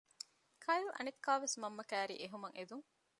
[0.63, 2.85] ކައިލް އަނެއްކާވެސް މަންމަ ކައިރީ އެހުމަށް އެދުން